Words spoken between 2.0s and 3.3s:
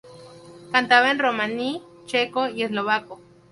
checo y eslovaco.